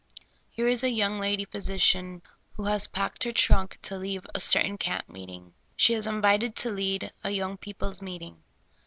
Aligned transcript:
Here 0.49 0.67
is 0.67 0.83
a 0.83 0.89
young 0.89 1.19
lady 1.19 1.45
phj^si 1.45 1.79
cian 1.79 2.23
who 2.53 2.63
has 2.65 2.87
packed 2.87 3.23
her 3.23 3.31
trunk 3.31 3.77
to 3.83 3.99
leave 3.99 4.25
a 4.33 4.39
certain 4.39 4.79
camp 4.79 5.07
meeting. 5.07 5.53
She 5.75 5.93
is 5.93 6.07
invited 6.07 6.55
to 6.55 6.71
lead 6.71 7.13
a 7.23 7.27
3'Oung 7.29 7.59
people's 7.59 8.01
meeting. 8.01 8.41